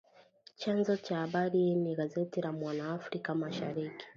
Chanzo 0.57 0.97
cha 0.97 1.17
habari 1.17 1.59
hii 1.59 1.75
ni 1.75 1.95
gazeti 1.95 2.41
la 2.41 2.51
"Mwana 2.51 2.91
Afrika 2.93 3.35
Mashariki" 3.35 4.05